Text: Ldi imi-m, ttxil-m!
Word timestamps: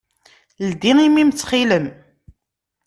Ldi 0.69 0.91
imi-m, 1.05 1.29
ttxil-m! 1.31 1.85